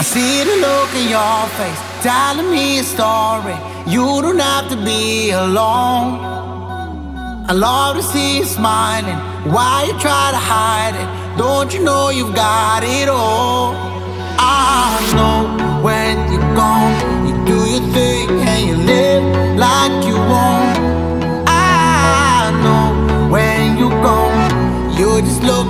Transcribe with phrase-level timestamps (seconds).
[0.00, 3.52] I see the look in your face, telling me a story.
[3.86, 6.24] You don't have to be alone.
[7.46, 9.18] I love to see you smiling.
[9.52, 11.36] Why you try to hide it?
[11.36, 13.74] Don't you know you've got it all?
[14.38, 19.22] I know when you're gone, you do your thing and you live
[19.58, 20.78] like you want.
[21.46, 25.69] I know when you're gone, you're just looking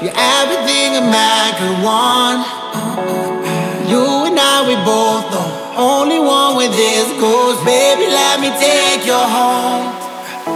[0.00, 2.40] You're everything a man could want.
[3.84, 5.44] You and I, we both know.
[5.76, 8.08] Only one way this goes, baby.
[8.08, 9.92] Let me take you home.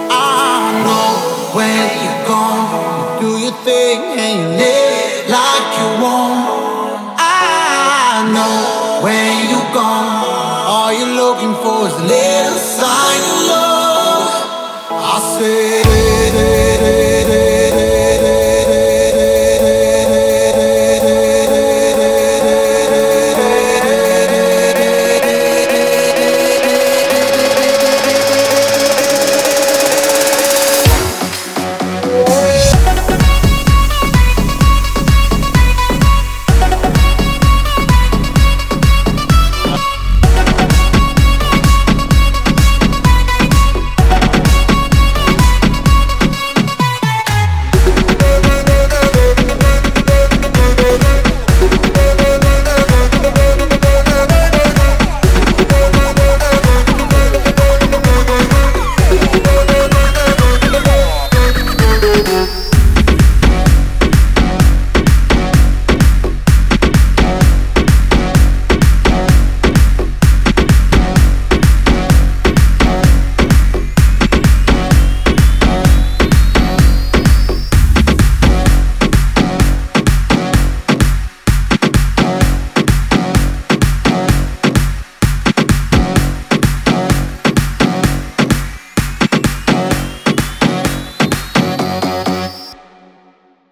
[0.08, 1.12] I know
[1.52, 7.12] when you're gone, you do your thing and you live like you want.
[7.20, 10.24] I know when you're gone,
[10.72, 14.24] all you're looking for is a little sign of love.
[14.88, 16.63] I say,